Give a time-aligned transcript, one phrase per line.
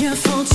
[0.00, 0.48] Je voelt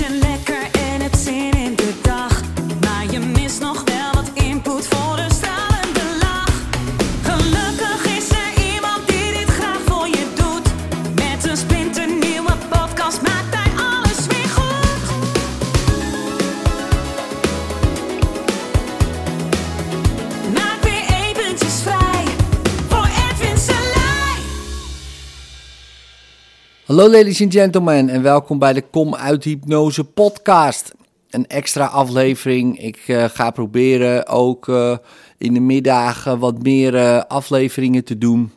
[26.85, 30.93] Hallo ladies and gentlemen en welkom bij de Kom uit Hypnose podcast.
[31.29, 32.79] Een extra aflevering.
[32.81, 34.97] Ik eh, ga proberen ook eh,
[35.37, 38.51] in de middagen wat meer eh, afleveringen te doen.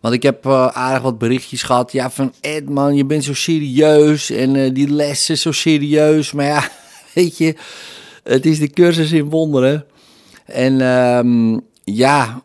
[0.00, 1.92] Want ik heb eh, aardig wat berichtjes gehad.
[1.92, 6.32] Ja, van Ed man, je bent zo serieus en eh, die lessen zo serieus.
[6.32, 6.68] Maar ja,
[7.14, 7.54] weet je,
[8.24, 9.84] het is de cursus in wonderen.
[10.44, 12.42] En ehm, ja,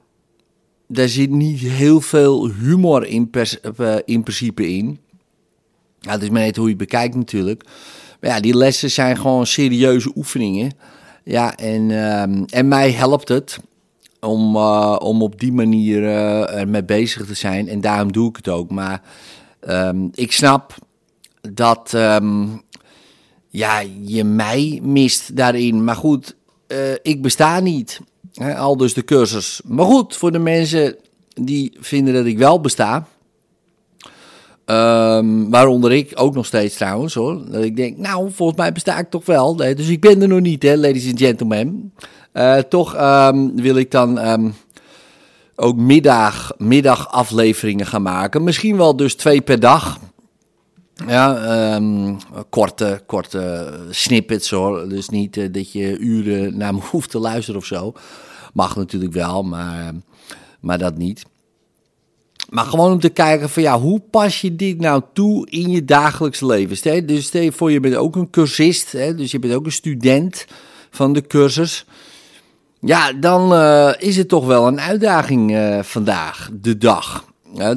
[0.91, 3.29] daar zit niet heel veel humor in,
[3.77, 4.99] eh, in principe in.
[5.99, 7.63] Het is maar net hoe je het bekijkt natuurlijk.
[8.19, 10.71] Maar ja, die lessen zijn gewoon serieuze oefeningen.
[11.23, 13.59] Ja, en, ehm, en mij helpt het
[14.19, 17.67] om, eh, om op die manier eh, ermee bezig te zijn.
[17.67, 18.69] En daarom doe ik het ook.
[18.71, 19.01] Maar
[19.59, 20.75] ehm, ik snap
[21.41, 22.45] dat ehm,
[23.49, 25.83] ja, je mij mist daarin.
[25.83, 26.35] Maar goed,
[27.01, 28.01] ik besta niet.
[28.33, 29.61] Hè, al dus de cursus.
[29.65, 30.95] Maar goed, voor de mensen
[31.33, 33.07] die vinden dat ik wel besta.
[34.65, 37.41] Ehm, waaronder ik ook nog steeds trouwens hoor.
[37.49, 39.55] Dat ik denk, nou, volgens mij besta ik toch wel.
[39.55, 41.93] Dus ik ben er nog niet, hè, ladies and gentlemen.
[42.31, 44.49] Eh, toch ehm, wil ik dan ehm,
[45.55, 48.43] ook middag, middagafleveringen gaan maken.
[48.43, 49.99] Misschien wel dus twee per dag.
[51.07, 52.15] Ja, ehm,
[52.49, 54.89] korte, korte snippets hoor.
[54.89, 57.93] Dus niet eh, dat je uren naar me hoeft te luisteren of zo.
[58.53, 59.93] Mag natuurlijk wel, maar,
[60.59, 61.25] maar dat niet.
[62.49, 65.85] Maar gewoon om te kijken van ja, hoe pas je dit nou toe in je
[65.85, 66.77] dagelijks leven?
[66.77, 69.65] Stel, dus stel je voor, je bent ook een cursist, hè, dus je bent ook
[69.65, 70.45] een student
[70.89, 71.85] van de cursus.
[72.79, 77.25] Ja, dan eh, is het toch wel een uitdaging eh, vandaag, de dag.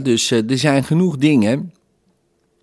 [0.02, 1.72] Dus er zijn genoeg dingen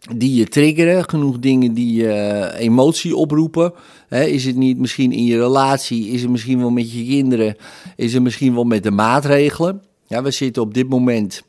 [0.09, 3.73] die je triggeren, genoeg dingen die eh, emotie oproepen.
[4.09, 7.56] Is het niet misschien in je relatie, is het misschien wel met je kinderen,
[7.95, 9.84] is het misschien wel met de maatregelen.
[10.07, 11.44] Ja, we zitten op dit moment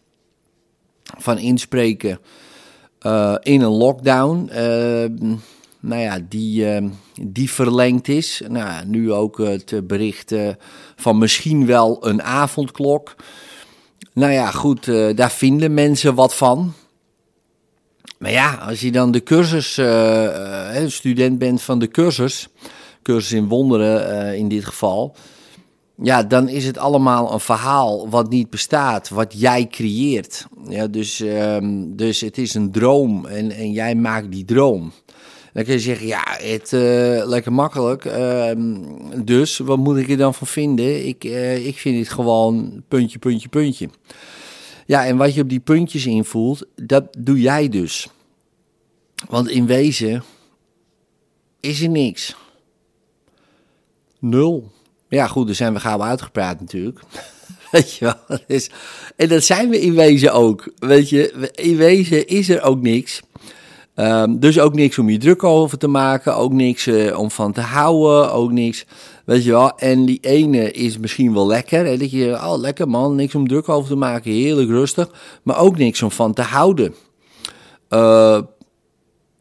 [1.19, 2.19] van inspreken
[2.99, 4.49] eh, in een lockdown.
[4.49, 5.11] eh,
[5.81, 6.67] nou ja, die,
[7.23, 8.43] die verlengd is.
[8.49, 10.35] Nou, nu ook het bericht
[10.97, 13.15] van misschien wel een avondklok.
[14.13, 14.85] Nou ja, goed,
[15.17, 16.73] daar vinden mensen wat van.
[18.23, 22.49] Maar ja, als je dan de cursus, eh, eh, student bent van de cursus,
[23.03, 25.15] cursus in wonderen eh, in dit geval,
[26.03, 30.47] ja, dan is het allemaal een verhaal wat niet bestaat, wat jij creëert.
[30.69, 34.93] Ja, dus, ehm, dus het is een droom en, en jij maakt die droom.
[35.53, 36.73] Dan kun je zeggen, ja, het
[37.27, 38.05] lekker makkelijk.
[38.05, 38.75] ehm,
[39.25, 41.07] dus wat moet ik er dan van vinden?
[41.07, 41.25] Ik,
[41.65, 43.89] ik vind het gewoon puntje, puntje, puntje.
[44.87, 48.09] Ja, en wat je op die puntjes invoelt, dat doe jij dus.
[49.29, 50.23] Want in wezen
[51.61, 52.37] is er niks.
[54.19, 54.71] Nul.
[55.09, 57.01] Ja, goed, daar zijn we gauw uitgepraat natuurlijk.
[57.71, 58.39] Weet je wel.
[59.17, 60.73] en dat zijn we in wezen ook.
[60.79, 63.23] Weet je, in wezen is er ook niks.
[63.95, 66.37] Ehm, dus ook niks om je druk over te maken.
[66.37, 68.33] Ook niks eh, om van te houden.
[68.33, 68.85] Ook niks.
[69.25, 69.79] Weet je wel.
[69.79, 71.87] En die ene is misschien wel lekker.
[71.87, 74.31] Hè, dat je, oh lekker man, niks om druk over te maken.
[74.31, 75.09] Heerlijk rustig.
[75.43, 76.95] Maar ook niks om van te houden.
[77.89, 78.41] Eh,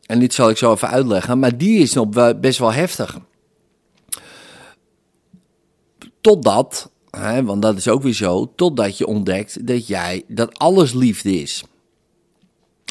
[0.05, 1.39] en dit zal ik zo even uitleggen.
[1.39, 3.19] Maar die is nog best wel heftig.
[6.21, 10.93] Totdat, hè, want dat is ook weer zo, totdat je ontdekt dat jij, dat alles
[10.93, 11.63] liefde is.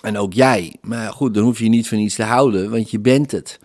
[0.02, 0.76] En ook jij.
[0.80, 3.58] Maar goed, dan hoef je niet van iets te houden, want je bent het.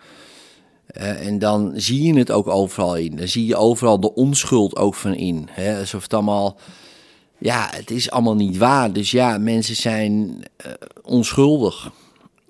[0.96, 3.16] Eh, en dan zie je het ook overal in.
[3.16, 5.48] Dan zie je overal de onschuld ook van in.
[5.50, 5.78] Hè?
[5.78, 6.56] Alsof het allemaal,
[7.38, 8.92] ja, het is allemaal niet waar.
[8.92, 11.90] Dus ja, mensen zijn eh, onschuldig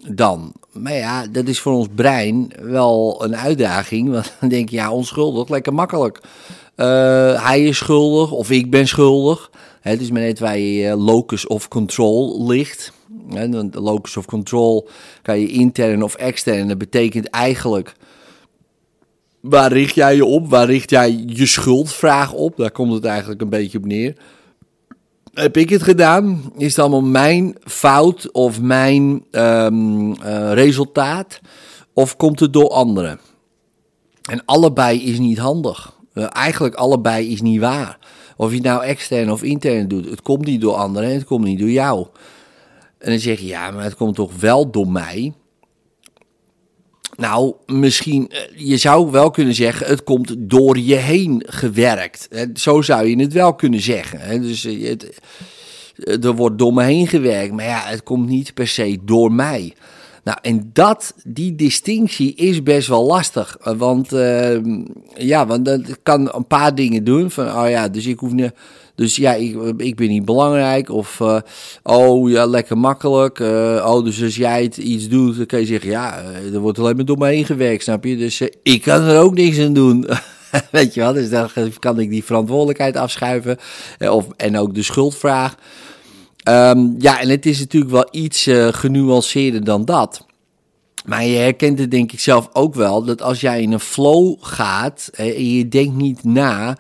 [0.09, 0.53] dan.
[0.73, 4.11] Maar ja, dat is voor ons brein wel een uitdaging.
[4.11, 6.21] Want dan denk je, ja, onschuldig, lekker makkelijk.
[6.75, 9.51] Eh, hij is schuldig of ik ben schuldig.
[9.81, 12.93] Het is maar net waar je locus of control ligt.
[13.29, 14.89] Hè, de locus of control
[15.23, 16.69] kan je intern of extern.
[16.69, 17.95] Dat betekent eigenlijk,
[19.49, 20.51] waar richt jij je op?
[20.51, 22.57] Waar richt jij je schuldvraag op?
[22.57, 24.17] Daar komt het eigenlijk een beetje op neer.
[25.33, 26.53] Heb ik het gedaan?
[26.57, 31.41] Is het allemaal mijn fout of mijn ehm, eh, resultaat?
[31.93, 33.21] Of komt het door anderen?
[34.31, 35.95] En allebei is niet handig.
[36.13, 37.99] Eh, eigenlijk allebei is niet waar.
[38.37, 40.11] Of je het nou extern of intern doet.
[40.11, 42.07] Het komt niet door anderen en het komt niet door jou.
[42.99, 45.35] En dan zeg je, ja, maar het komt toch wel door mij?
[47.17, 52.29] Nou, misschien, eh, je zou wel kunnen zeggen, het komt door je heen gewerkt.
[52.55, 54.43] Zo zou je het wel kunnen zeggen.
[54.43, 55.21] Dus eh, het,
[55.97, 59.33] eh, er wordt door me heen gewerkt, maar ja, het komt niet per se door
[59.33, 59.75] mij.
[60.27, 63.57] Nou, en dat, die distinctie is best wel lastig.
[63.77, 64.59] Want, eh,
[65.15, 67.31] ja, want dat kan een paar dingen doen.
[67.31, 68.53] Van, oh ja, dus ik hoef niet.
[68.97, 70.91] Dus ja, ik, ik ben niet belangrijk.
[70.91, 71.39] Of, eh,
[71.83, 73.41] oh ja, lekker makkelijk.
[73.41, 76.61] Eh, oh, dus als jij het iets doet, dan kan je zeggen, ja, eh, er
[76.61, 78.17] wordt alleen maar door me heen gewerkt, snap je?
[78.17, 80.07] Dus ik kan er ook niks aan doen.
[80.71, 81.49] Weet je wel, dus dan
[81.79, 83.59] kan ik die verantwoordelijkheid afschuiven.
[83.99, 85.55] Of, en ook de schuldvraag.
[86.43, 90.26] Ehm, ja, en het is natuurlijk wel iets genuanceerder dan dat.
[91.07, 94.37] Maar je herkent het denk ik zelf ook wel, dat als jij in een flow
[94.41, 96.79] gaat en je denkt niet na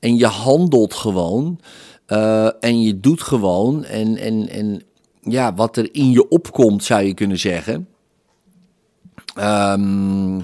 [0.00, 1.60] en je handelt gewoon
[2.06, 4.82] eh, en je doet gewoon en, en, en
[5.22, 7.88] ja, wat er in je opkomt zou je kunnen zeggen.
[9.34, 10.40] Ehm,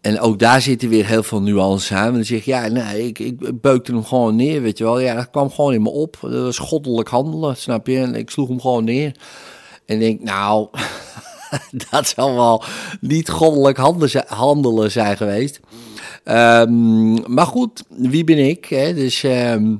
[0.00, 2.02] en ook daar zitten weer heel veel nuances aan.
[2.02, 5.00] Want dan zeg je, ja, nee, ik, ik beukte hem gewoon neer, weet je wel.
[5.00, 6.18] Ja, dat kwam gewoon in me op.
[6.20, 7.98] Dat was goddelijk handelen, snap je?
[7.98, 9.16] En ik sloeg hem gewoon neer.
[9.86, 10.68] En denk, nou,
[11.90, 12.64] dat zal wel
[13.00, 13.76] niet goddelijk
[14.26, 15.60] handelen, zijn geweest.
[16.24, 18.68] Ehm, maar goed, wie ben ik?
[18.68, 19.74] Dus, ehm,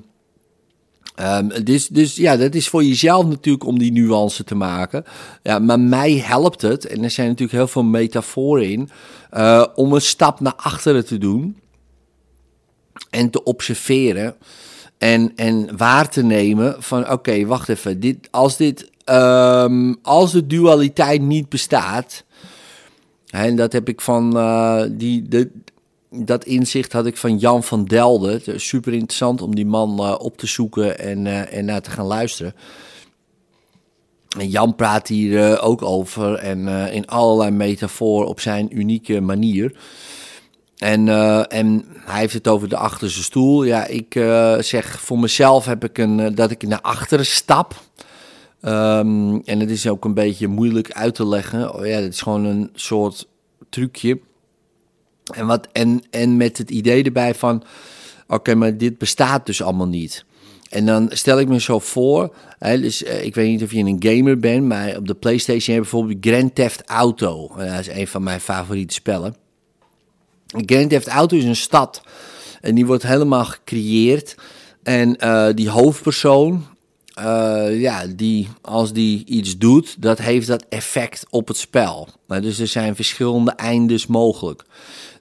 [1.15, 5.05] ehm, dus, dus ja, dat is voor jezelf natuurlijk om die nuance te maken.
[5.43, 8.91] Ja, maar mij helpt het, en er zijn natuurlijk heel veel metaforen in,
[9.31, 11.57] eh, om een stap naar achteren te doen
[13.11, 14.37] en te observeren
[14.99, 20.47] en, en waar te nemen van oké, wacht even, dit, als, dit, ehm, als de
[20.47, 22.25] dualiteit niet bestaat,
[23.31, 25.51] en dat heb ik van eh, die, de,
[26.11, 28.61] dat inzicht had ik van Jan van Delden.
[28.61, 32.07] Super interessant om die man eh, op te zoeken en, eh, en naar te gaan
[32.07, 32.55] luisteren.
[34.39, 39.77] En Jan praat hier ook over en in allerlei metafoor op zijn unieke manier.
[40.77, 41.09] En,
[41.49, 43.65] en hij heeft het over de achterste stoel.
[43.65, 44.13] Ja, ik
[44.61, 47.75] zeg voor mezelf heb ik een, dat ik naar achteren stap.
[48.61, 51.75] Ehm, en het is ook een beetje moeilijk uit te leggen.
[51.75, 53.29] Oh ja, het is gewoon een soort
[53.69, 54.21] trucje.
[55.35, 57.63] En, wat, en, en met het idee erbij van,
[58.29, 60.25] oké, maar dit bestaat dus allemaal niet.
[60.69, 63.79] En dan stel ik me zo voor, hè, dus, eh, ik weet niet of je
[63.79, 67.53] een gamer bent, maar op de PlayStation heb je bijvoorbeeld Grand Theft Auto.
[67.57, 69.37] Dat is een van mijn favoriete spellen.
[70.47, 72.03] Grand Theft Auto is een stad
[72.61, 74.35] en die wordt helemaal gecreëerd.
[74.83, 76.67] En eh, die hoofdpersoon,
[77.21, 82.09] eh, ja, die, als die iets doet, dat heeft dat effect op het spel.
[82.27, 84.65] Nou, dus er zijn verschillende eindes mogelijk.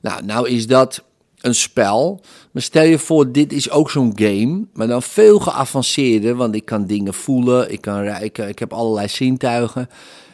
[0.01, 1.03] Nou, nou is dat
[1.41, 2.21] een spel.
[2.51, 6.65] Maar stel je voor, dit is ook zo'n game, maar dan veel geavanceerder, want ik
[6.65, 9.89] kan dingen voelen, ik, kan, ik, ik heb allerlei zintuigen.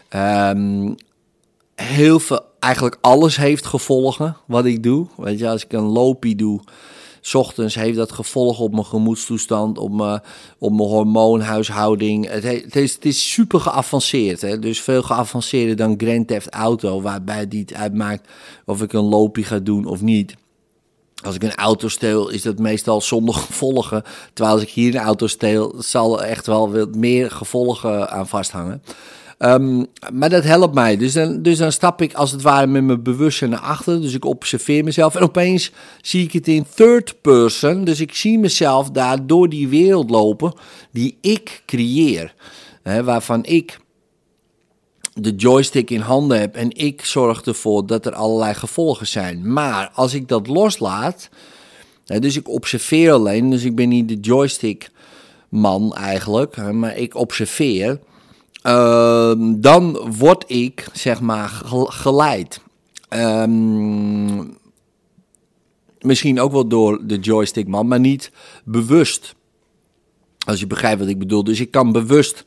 [0.10, 0.94] Ehm,
[1.76, 5.08] heel veel, eigenlijk alles heeft gevolgen wat ik doe.
[5.18, 6.62] Weet je, als ik een loopie doe,
[7.34, 10.22] ochtends heeft dat gevolgen op mijn gemoedstoestand, op mijn,
[10.60, 12.30] op mijn hormoonhuishouding.
[12.30, 14.60] Het, he- het, is, het is super geavanceerd, hè?
[14.60, 18.30] dus veel geavanceerder dan Grand Theft Auto, waarbij die het uitmaakt
[18.66, 20.36] of ik een loopie ga doen of niet.
[21.24, 24.04] Als ik een auto steel, is dat meestal zonder gevolgen.
[24.34, 28.28] Terwijl als ik hier een auto steel, zal er echt wel wat meer gevolgen aan
[28.28, 28.82] vasthangen.
[29.38, 29.84] Ehm,
[30.14, 30.98] maar dat helpt mij.
[30.98, 34.02] Dus dan, dus dan stap ik als het ware met mijn bewustzijn naar achter.
[34.02, 35.16] Dus ik observeer mezelf.
[35.16, 35.72] En opeens
[36.02, 37.84] zie ik het in third person.
[37.84, 40.54] Dus ik zie mezelf daar door die wereld lopen
[40.92, 42.34] die ik creëer.
[43.04, 43.80] Waarvan ik
[45.14, 49.54] de joystick in handen heb en ik zorg ervoor dat er allerlei gevolgen zijn.
[49.54, 51.30] Maar als ik dat loslaat,
[52.06, 54.90] dus ik observeer alleen, dus ik ben niet de joystick
[55.50, 58.00] man eigenlijk, maar ik observeer,
[59.62, 62.62] dan word ik zeg maar ge- geleid.
[63.10, 64.44] Ehm,
[66.00, 68.32] misschien ook wel door de joystick man, maar niet
[68.64, 69.36] bewust.
[70.46, 71.44] Als je begrijpt wat ik bedoel.
[71.44, 72.44] Dus ik kan bewust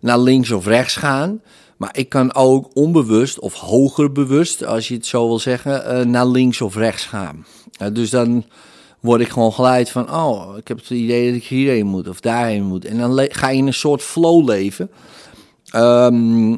[0.00, 1.40] naar links of rechts gaan.
[1.76, 6.04] Maar ik kan ook onbewust of hoger bewust, als je het zo wil zeggen, eh,
[6.04, 7.46] naar links of rechts gaan.
[7.78, 8.44] Eh, dus dan
[9.00, 12.20] word ik gewoon geleid van, oh, ik heb het idee dat ik hierheen moet of
[12.20, 12.84] daarheen moet.
[12.84, 14.90] En dan ga je in een soort flow leven.
[15.76, 16.56] Ehm,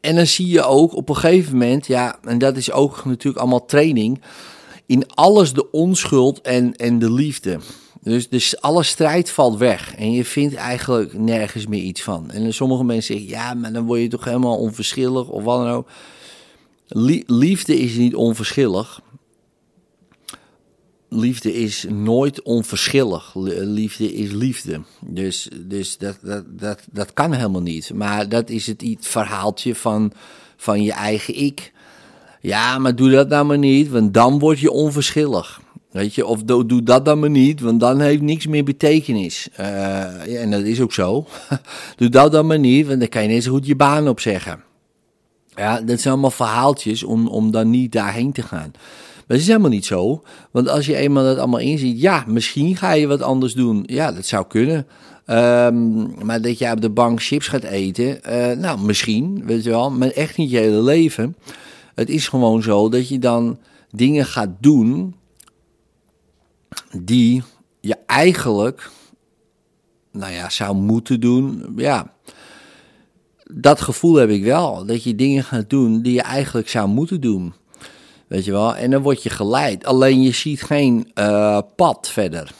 [0.00, 3.38] en dan zie je ook op een gegeven moment, ja, en dat is ook natuurlijk
[3.38, 4.20] allemaal training,
[4.86, 7.58] in alles de onschuld en, en de liefde.
[8.02, 12.30] Dus, dus alle strijd valt weg en je vindt eigenlijk nergens meer iets van.
[12.30, 15.70] En sommige mensen zeggen, ja, maar dan word je toch helemaal onverschillig of wat dan
[15.70, 15.88] ook.
[16.86, 19.00] Lie- liefde is niet onverschillig.
[21.12, 23.34] Liefde is nooit onverschillig.
[23.34, 24.80] Li- Liefde is liefde.
[25.06, 27.90] Dus, dus dat, dat, dat, dat kan helemaal niet.
[27.94, 30.12] Maar dat is het iets verhaaltje van,
[30.56, 31.72] van je eigen ik.
[32.40, 35.60] Ja, maar doe dat nou maar niet, want dan word je onverschillig.
[35.90, 39.48] Weet je, of doe, dat dan maar niet, want dan heeft niks meer betekenis.
[39.52, 39.66] Uh,
[40.26, 41.26] ja, en dat is ook zo.
[41.96, 44.62] doe dat dan maar niet, want dan kan je net zo goed je baan opzeggen.
[45.54, 48.72] Ja, dat zijn allemaal verhaaltjes om, om dan niet daarheen te gaan.
[49.30, 50.22] Het is helemaal niet zo.
[50.50, 53.82] Want als je eenmaal dat allemaal inziet, ja, misschien ga je wat anders doen.
[53.86, 54.86] Ja, dat zou kunnen.
[55.26, 59.70] Um, maar dat je op de bank chips gaat eten, uh, nou, misschien, weet je
[59.70, 61.36] wel, maar echt niet je hele leven.
[61.94, 63.58] Het is gewoon zo dat je dan
[63.90, 65.14] dingen gaat doen
[66.98, 67.42] die
[67.80, 68.90] je eigenlijk,
[70.12, 71.72] nou ja, zou moeten doen.
[71.76, 72.14] Ja,
[73.52, 74.86] dat gevoel heb ik wel.
[74.86, 77.54] Dat je dingen gaat doen die je eigenlijk zou moeten doen.
[78.30, 78.76] Weet je wel?
[78.76, 79.84] En dan word je geleid.
[79.84, 82.52] Alleen je ziet geen uh, pad verder.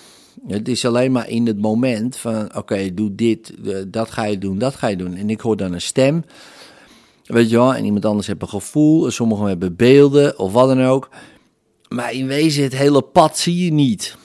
[0.46, 3.52] Het is alleen maar in het moment van: oké, doe dit,
[3.86, 5.14] dat ga je doen, dat ga je doen.
[5.14, 6.24] En ik hoor dan een stem.
[7.24, 7.74] Weet je wel?
[7.74, 9.10] En iemand anders heeft een gevoel.
[9.10, 11.08] Sommigen hebben beelden of wat dan ook.
[11.88, 14.16] Maar in wezen, het hele pad zie je niet.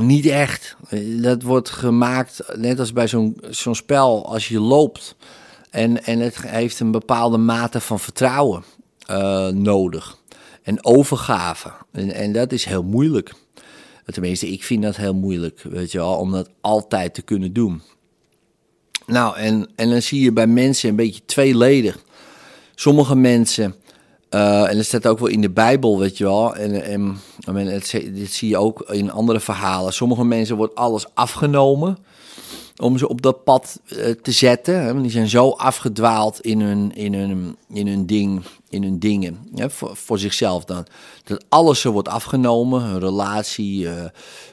[0.00, 0.76] Niet echt.
[1.20, 5.16] Dat wordt gemaakt, net als bij zo'n zo'n spel, als je loopt.
[5.70, 8.64] En, en het heeft een bepaalde mate van vertrouwen
[9.10, 10.18] uh, nodig.
[10.62, 11.72] En overgave.
[11.92, 13.34] En, en dat is heel moeilijk.
[14.04, 17.82] Tenminste, ik vind dat heel moeilijk, weet je wel, om dat altijd te kunnen doen.
[19.06, 21.98] Nou, en, en dan zie je bij mensen een beetje tweeledig.
[22.74, 23.74] Sommige mensen
[24.30, 26.56] uh, en dat staat ook wel in de Bijbel, weet je wel.
[26.56, 29.92] En, en, en het, dit zie je ook in andere verhalen.
[29.92, 31.98] Sommige mensen wordt alles afgenomen
[32.76, 34.84] om ze op dat pad uh, te zetten.
[34.84, 35.00] Hè?
[35.00, 39.70] Die zijn zo afgedwaald in hun, in hun, in hun, ding, in hun dingen, hè?
[39.70, 40.86] Voor, zichzelf dan.
[41.24, 44.04] Dat alles ze wordt afgenomen, hun relatie, uh,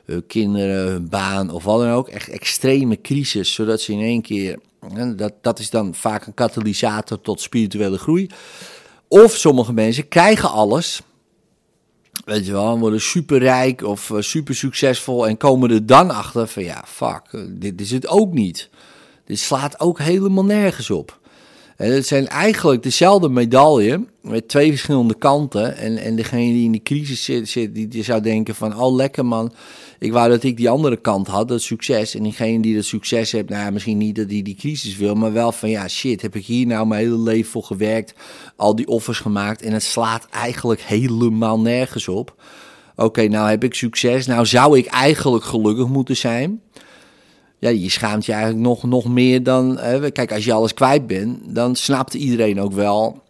[0.06, 2.08] hun kinderen, hun baan of wat dan ook.
[2.08, 4.60] Echt extreme crisis, zodat ze in één keer...
[4.94, 5.15] Hè?
[5.15, 8.30] Dat, dat is dan vaak een katalysator tot spirituele groei.
[9.08, 11.01] Of sommige mensen krijgen alles.
[12.24, 16.63] Weet je wel, worden superrijk of uh, super succesvol en komen er dan achter van
[16.63, 18.70] ja, fuck, uh, dit is het ook niet.
[19.25, 21.20] Dit slaat ook helemaal nergens op.
[21.75, 25.77] Het zijn eigenlijk dezelfde medaille met twee verschillende kanten.
[25.77, 29.25] En, en degene die in die crisis zit, die, die zou denken van, oh lekker
[29.25, 29.53] man,
[30.00, 32.15] ik wou dat ik die andere kant had, dat succes.
[32.15, 35.34] En diegene die dat succes heeft, nou misschien niet dat hij die crisis wil, maar
[35.34, 38.13] wel van ja, shit, heb ik hier nou mijn hele leven voor gewerkt,
[38.56, 42.36] al die offers gemaakt en het slaat eigenlijk helemaal nergens op.
[42.96, 46.62] Oké, nou heb ik succes, nou zou ik eigenlijk gelukkig moeten zijn.
[47.63, 49.77] Ja, je schaamt je eigenlijk nog, nog meer dan.
[49.77, 53.22] Hè, kijk, als je alles kwijt bent, dan snapt iedereen ook wel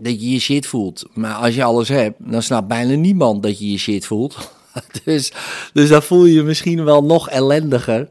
[0.00, 1.04] dat je je shit voelt.
[1.14, 4.36] Maar als je alles hebt, dan snapt bijna niemand dat je je shit voelt.
[5.04, 5.32] dus,
[5.72, 8.08] dus dan voel je je misschien wel nog ellendiger.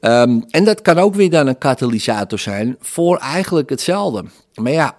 [0.00, 4.24] Um, en dat kan ook weer dan een katalysator zijn voor eigenlijk hetzelfde.
[4.54, 4.96] Maar ja,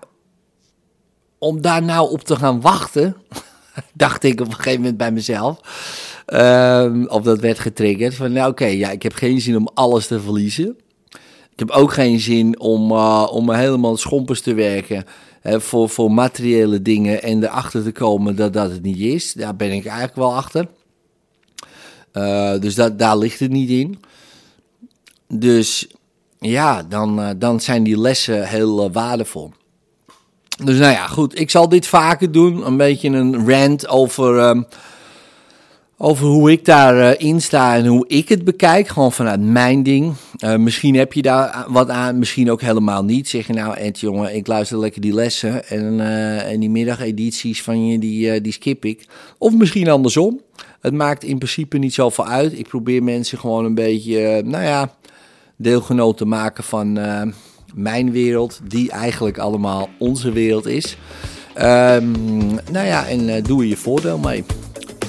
[1.38, 3.16] om daar nou op te gaan wachten,
[3.94, 5.60] dacht ik op een gegeven moment bij mezelf.
[6.34, 10.08] Um, of dat werd getriggerd van, nou oké, ja, ik heb geen zin om alles
[10.08, 10.78] te verliezen.
[11.52, 15.06] Ik heb ook geen zin om, uh, om helemaal schompers te werken
[15.44, 19.34] voor, voor materiële dingen en erachter te komen dat dat het niet is.
[19.34, 20.68] Daar ben ik eigenlijk wel achter.
[22.14, 24.00] Uh, dus dat, daar ligt het niet in.
[25.28, 25.88] Dus
[26.40, 29.54] ja, dan, uh, dan zijn die lessen heel waardevol.
[30.64, 31.40] Dus nou ja, goed.
[31.40, 32.66] Ik zal dit vaker doen.
[32.66, 34.66] Een beetje een rant over, um,
[36.06, 38.88] over hoe ik daarin sta en hoe ik het bekijk.
[38.88, 40.14] Gewoon vanuit mijn ding.
[40.58, 43.30] misschien heb je daar wat aan, misschien ook helemaal niet.
[43.30, 45.68] Zeg je nou, Ent jongen, ik luister lekker die lessen.
[45.68, 46.00] En,
[46.46, 49.08] en die middagedities van je, die, die skip ik.
[49.38, 50.42] Of misschien andersom.
[50.82, 52.60] Het maakt in principe niet zoveel uit.
[52.60, 54.94] Ik probeer mensen gewoon een beetje, nou ja,
[55.56, 57.22] deelgenoot te maken van uh,
[57.74, 60.98] mijn wereld, die eigenlijk allemaal onze wereld is.
[61.58, 62.12] Um,
[62.72, 64.44] nou ja, en uh, doe er je voordeel mee.